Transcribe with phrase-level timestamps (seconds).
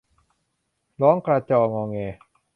[1.01, 1.97] ร้องกระจองอแง